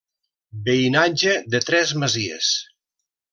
Veïnatge 0.69 1.33
de 1.57 1.61
tres 1.67 1.93
masies. 2.05 2.51